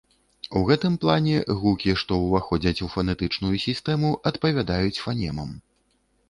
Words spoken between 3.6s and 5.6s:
сістэму, адпавядаюць фанемам.